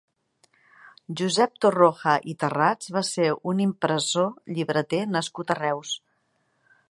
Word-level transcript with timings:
Josep 1.19 1.59
Torroja 1.65 2.15
i 2.33 2.35
Tarrats 2.43 2.89
va 2.97 3.05
ser 3.11 3.29
un 3.53 3.63
impressor 3.67 4.31
i 4.53 4.57
llibreter 4.59 5.03
nascut 5.17 5.53
a 5.57 5.61
Reus. 5.63 5.95